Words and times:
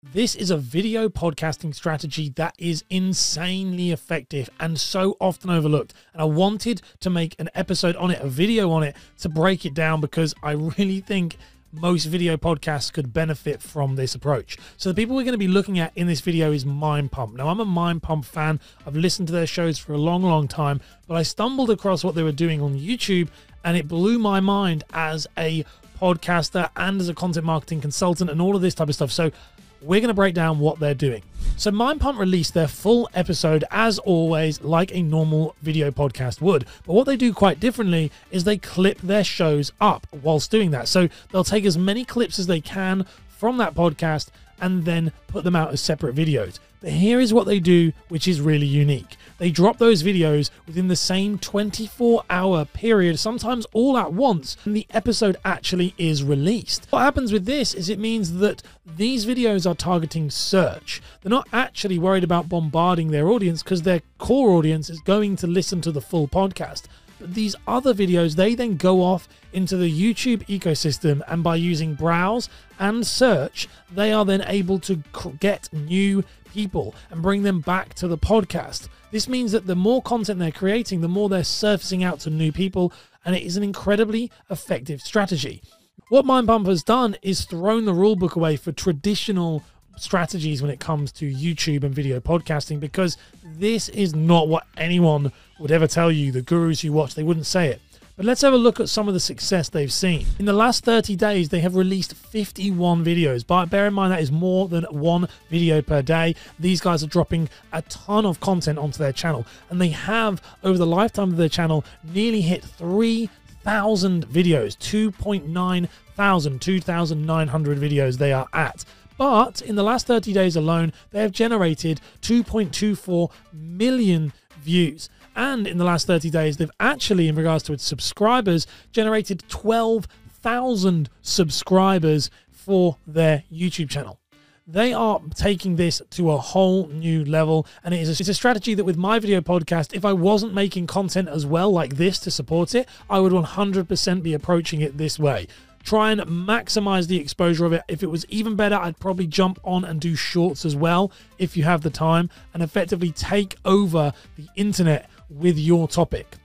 This 0.00 0.36
is 0.36 0.52
a 0.52 0.56
video 0.56 1.08
podcasting 1.08 1.74
strategy 1.74 2.28
that 2.36 2.54
is 2.56 2.84
insanely 2.88 3.90
effective 3.90 4.48
and 4.60 4.78
so 4.78 5.16
often 5.20 5.50
overlooked. 5.50 5.92
And 6.12 6.22
I 6.22 6.24
wanted 6.24 6.82
to 7.00 7.10
make 7.10 7.34
an 7.40 7.50
episode 7.52 7.96
on 7.96 8.12
it, 8.12 8.20
a 8.20 8.28
video 8.28 8.70
on 8.70 8.84
it, 8.84 8.94
to 9.18 9.28
break 9.28 9.66
it 9.66 9.74
down 9.74 10.00
because 10.00 10.36
I 10.40 10.52
really 10.52 11.00
think 11.00 11.36
most 11.72 12.04
video 12.04 12.36
podcasts 12.36 12.92
could 12.92 13.12
benefit 13.12 13.60
from 13.60 13.96
this 13.96 14.14
approach. 14.14 14.56
So 14.76 14.88
the 14.88 14.94
people 14.94 15.16
we're 15.16 15.24
going 15.24 15.32
to 15.32 15.38
be 15.38 15.48
looking 15.48 15.80
at 15.80 15.90
in 15.96 16.06
this 16.06 16.20
video 16.20 16.52
is 16.52 16.64
Mind 16.64 17.10
Pump. 17.10 17.34
Now 17.34 17.48
I'm 17.48 17.58
a 17.58 17.64
Mind 17.64 18.00
Pump 18.00 18.24
fan. 18.24 18.60
I've 18.86 18.94
listened 18.94 19.26
to 19.28 19.34
their 19.34 19.48
shows 19.48 19.80
for 19.80 19.94
a 19.94 19.98
long, 19.98 20.22
long 20.22 20.46
time, 20.46 20.80
but 21.08 21.16
I 21.16 21.24
stumbled 21.24 21.70
across 21.70 22.04
what 22.04 22.14
they 22.14 22.22
were 22.22 22.30
doing 22.30 22.62
on 22.62 22.78
YouTube 22.78 23.30
and 23.64 23.76
it 23.76 23.88
blew 23.88 24.20
my 24.20 24.38
mind 24.38 24.84
as 24.92 25.26
a 25.36 25.64
podcaster 26.00 26.70
and 26.76 27.00
as 27.00 27.08
a 27.08 27.14
content 27.14 27.44
marketing 27.44 27.80
consultant 27.80 28.30
and 28.30 28.40
all 28.40 28.54
of 28.54 28.62
this 28.62 28.76
type 28.76 28.88
of 28.88 28.94
stuff. 28.94 29.10
So 29.10 29.32
we're 29.80 30.00
going 30.00 30.08
to 30.08 30.14
break 30.14 30.34
down 30.34 30.58
what 30.58 30.78
they're 30.78 30.94
doing. 30.94 31.22
So, 31.56 31.70
Mind 31.70 32.00
Pump 32.00 32.18
released 32.18 32.54
their 32.54 32.68
full 32.68 33.08
episode, 33.14 33.64
as 33.70 33.98
always, 33.98 34.62
like 34.62 34.94
a 34.94 35.02
normal 35.02 35.56
video 35.60 35.90
podcast 35.90 36.40
would. 36.40 36.66
But 36.86 36.92
what 36.92 37.06
they 37.06 37.16
do 37.16 37.32
quite 37.32 37.58
differently 37.58 38.12
is 38.30 38.44
they 38.44 38.58
clip 38.58 39.00
their 39.00 39.24
shows 39.24 39.72
up 39.80 40.06
whilst 40.22 40.50
doing 40.50 40.70
that. 40.70 40.86
So, 40.86 41.08
they'll 41.32 41.44
take 41.44 41.64
as 41.64 41.76
many 41.76 42.04
clips 42.04 42.38
as 42.38 42.46
they 42.46 42.60
can 42.60 43.06
from 43.28 43.56
that 43.58 43.74
podcast 43.74 44.28
and 44.60 44.84
then 44.84 45.12
put 45.26 45.44
them 45.44 45.56
out 45.56 45.72
as 45.72 45.80
separate 45.80 46.14
videos. 46.14 46.58
But 46.80 46.90
here 46.90 47.18
is 47.18 47.34
what 47.34 47.46
they 47.46 47.58
do, 47.58 47.92
which 48.08 48.28
is 48.28 48.40
really 48.40 48.66
unique. 48.66 49.16
They 49.38 49.50
drop 49.50 49.78
those 49.78 50.02
videos 50.02 50.50
within 50.66 50.88
the 50.88 50.96
same 50.96 51.38
24 51.38 52.24
hour 52.28 52.64
period, 52.64 53.18
sometimes 53.18 53.66
all 53.72 53.96
at 53.96 54.12
once, 54.12 54.56
and 54.64 54.76
the 54.76 54.86
episode 54.90 55.36
actually 55.44 55.94
is 55.96 56.24
released. 56.24 56.86
What 56.90 57.02
happens 57.02 57.32
with 57.32 57.46
this 57.46 57.72
is 57.72 57.88
it 57.88 58.00
means 58.00 58.38
that 58.38 58.62
these 58.84 59.26
videos 59.26 59.68
are 59.68 59.76
targeting 59.76 60.28
search. 60.28 61.00
They're 61.22 61.30
not 61.30 61.48
actually 61.52 61.98
worried 61.98 62.24
about 62.24 62.48
bombarding 62.48 63.10
their 63.10 63.28
audience 63.28 63.62
because 63.62 63.82
their 63.82 64.02
core 64.18 64.50
audience 64.50 64.90
is 64.90 65.00
going 65.00 65.36
to 65.36 65.46
listen 65.46 65.80
to 65.82 65.92
the 65.92 66.00
full 66.00 66.26
podcast. 66.26 66.82
But 67.20 67.34
these 67.34 67.56
other 67.66 67.94
videos, 67.94 68.36
they 68.36 68.54
then 68.54 68.76
go 68.76 69.02
off 69.02 69.28
into 69.52 69.76
the 69.76 69.90
YouTube 69.90 70.46
ecosystem, 70.46 71.22
and 71.28 71.42
by 71.42 71.56
using 71.56 71.94
browse 71.94 72.48
and 72.78 73.06
search, 73.06 73.68
they 73.90 74.12
are 74.12 74.24
then 74.24 74.44
able 74.46 74.78
to 74.80 75.02
get 75.40 75.68
new 75.72 76.24
people 76.52 76.94
and 77.10 77.22
bring 77.22 77.42
them 77.42 77.60
back 77.60 77.94
to 77.94 78.08
the 78.08 78.18
podcast. 78.18 78.88
This 79.10 79.28
means 79.28 79.52
that 79.52 79.66
the 79.66 79.74
more 79.74 80.02
content 80.02 80.38
they're 80.38 80.52
creating, 80.52 81.00
the 81.00 81.08
more 81.08 81.28
they're 81.28 81.44
surfacing 81.44 82.04
out 82.04 82.20
to 82.20 82.30
new 82.30 82.52
people, 82.52 82.92
and 83.24 83.34
it 83.34 83.42
is 83.42 83.56
an 83.56 83.62
incredibly 83.62 84.30
effective 84.50 85.00
strategy. 85.00 85.62
What 86.10 86.26
MindPump 86.26 86.66
has 86.66 86.82
done 86.82 87.16
is 87.22 87.44
thrown 87.44 87.84
the 87.84 87.92
rulebook 87.92 88.36
away 88.36 88.56
for 88.56 88.72
traditional 88.72 89.62
strategies 89.96 90.62
when 90.62 90.70
it 90.70 90.80
comes 90.80 91.10
to 91.12 91.30
YouTube 91.30 91.84
and 91.84 91.94
video 91.94 92.20
podcasting 92.20 92.80
because 92.80 93.16
this 93.42 93.88
is 93.88 94.14
not 94.14 94.48
what 94.48 94.66
anyone 94.76 95.32
would 95.58 95.72
ever 95.72 95.86
tell 95.86 96.12
you. 96.12 96.30
The 96.30 96.42
gurus 96.42 96.84
you 96.84 96.92
watch, 96.92 97.14
they 97.14 97.22
wouldn't 97.22 97.46
say 97.46 97.68
it. 97.68 97.80
But 98.18 98.26
let's 98.26 98.42
have 98.42 98.52
a 98.52 98.56
look 98.56 98.80
at 98.80 98.88
some 98.88 99.06
of 99.06 99.14
the 99.14 99.20
success 99.20 99.68
they've 99.68 99.92
seen. 99.92 100.26
In 100.40 100.44
the 100.44 100.52
last 100.52 100.84
30 100.84 101.14
days, 101.14 101.50
they 101.50 101.60
have 101.60 101.76
released 101.76 102.14
51 102.14 103.04
videos. 103.04 103.46
But 103.46 103.70
bear 103.70 103.86
in 103.86 103.94
mind 103.94 104.12
that 104.12 104.20
is 104.20 104.32
more 104.32 104.66
than 104.66 104.82
one 104.90 105.28
video 105.50 105.80
per 105.82 106.02
day. 106.02 106.34
These 106.58 106.80
guys 106.80 107.04
are 107.04 107.06
dropping 107.06 107.48
a 107.72 107.80
ton 107.82 108.26
of 108.26 108.40
content 108.40 108.76
onto 108.76 108.98
their 108.98 109.12
channel. 109.12 109.46
And 109.70 109.80
they 109.80 109.90
have, 109.90 110.42
over 110.64 110.76
the 110.76 110.84
lifetime 110.84 111.30
of 111.30 111.36
their 111.36 111.48
channel, 111.48 111.84
nearly 112.02 112.40
hit 112.40 112.64
3,000 112.64 114.26
videos. 114.26 114.76
2.9 114.78 115.88
thousand, 116.16 116.60
2,900 116.60 117.78
videos 117.78 118.18
they 118.18 118.32
are 118.32 118.48
at. 118.52 118.84
But 119.16 119.62
in 119.62 119.76
the 119.76 119.84
last 119.84 120.08
30 120.08 120.32
days 120.32 120.56
alone, 120.56 120.92
they 121.12 121.22
have 121.22 121.30
generated 121.30 122.00
2.24 122.22 123.30
million 123.52 124.32
views. 124.60 125.08
And 125.38 125.68
in 125.68 125.78
the 125.78 125.84
last 125.84 126.08
30 126.08 126.30
days, 126.30 126.56
they've 126.56 126.70
actually, 126.80 127.28
in 127.28 127.36
regards 127.36 127.62
to 127.64 127.72
its 127.72 127.84
subscribers, 127.84 128.66
generated 128.90 129.44
12,000 129.48 131.08
subscribers 131.22 132.28
for 132.50 132.96
their 133.06 133.44
YouTube 133.50 133.88
channel. 133.88 134.18
They 134.66 134.92
are 134.92 135.20
taking 135.36 135.76
this 135.76 136.02
to 136.10 136.32
a 136.32 136.38
whole 136.38 136.88
new 136.88 137.24
level, 137.24 137.68
and 137.84 137.94
it 137.94 138.00
is 138.00 138.08
a, 138.08 138.20
it's 138.20 138.28
a 138.28 138.34
strategy 138.34 138.74
that 138.74 138.82
with 138.82 138.96
my 138.96 139.20
video 139.20 139.40
podcast, 139.40 139.94
if 139.94 140.04
I 140.04 140.12
wasn't 140.12 140.54
making 140.54 140.88
content 140.88 141.28
as 141.28 141.46
well 141.46 141.70
like 141.70 141.94
this 141.94 142.18
to 142.20 142.32
support 142.32 142.74
it, 142.74 142.88
I 143.08 143.20
would 143.20 143.32
100% 143.32 144.22
be 144.24 144.34
approaching 144.34 144.80
it 144.80 144.98
this 144.98 145.20
way 145.20 145.46
try 145.84 146.10
and 146.12 146.20
maximize 146.22 147.06
the 147.06 147.18
exposure 147.18 147.64
of 147.64 147.72
it. 147.72 147.82
If 147.88 148.02
it 148.02 148.08
was 148.08 148.26
even 148.28 148.56
better, 148.56 148.74
I'd 148.74 148.98
probably 148.98 149.26
jump 149.26 149.58
on 149.64 149.84
and 149.86 149.98
do 149.98 150.14
shorts 150.14 150.66
as 150.66 150.76
well 150.76 151.10
if 151.38 151.56
you 151.56 151.62
have 151.62 151.80
the 151.80 151.88
time 151.88 152.28
and 152.52 152.62
effectively 152.62 153.10
take 153.10 153.56
over 153.64 154.12
the 154.36 154.48
internet 154.54 155.08
with 155.30 155.58
your 155.58 155.88
topic. 155.88 156.36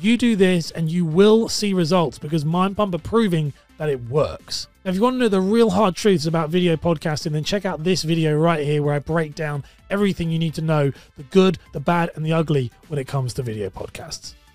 You 0.00 0.16
do 0.16 0.36
this 0.36 0.70
and 0.70 0.90
you 0.90 1.04
will 1.04 1.48
see 1.48 1.74
results 1.74 2.18
because 2.18 2.44
Mind 2.44 2.76
Pump 2.76 2.94
are 2.94 2.98
proving 2.98 3.52
that 3.76 3.88
it 3.88 4.02
works. 4.08 4.68
Now, 4.84 4.90
if 4.90 4.94
you 4.96 5.02
want 5.02 5.14
to 5.14 5.18
know 5.18 5.28
the 5.28 5.40
real 5.40 5.70
hard 5.70 5.94
truths 5.94 6.26
about 6.26 6.48
video 6.48 6.76
podcasting, 6.76 7.32
then 7.32 7.44
check 7.44 7.66
out 7.66 7.84
this 7.84 8.02
video 8.02 8.36
right 8.38 8.64
here 8.64 8.82
where 8.82 8.94
I 8.94 8.98
break 8.98 9.34
down 9.34 9.64
everything 9.90 10.30
you 10.30 10.38
need 10.38 10.54
to 10.54 10.62
know 10.62 10.92
the 11.16 11.22
good, 11.24 11.58
the 11.72 11.80
bad, 11.80 12.10
and 12.14 12.24
the 12.24 12.32
ugly 12.32 12.70
when 12.88 12.98
it 12.98 13.06
comes 13.06 13.34
to 13.34 13.42
video 13.42 13.68
podcasts. 13.68 14.34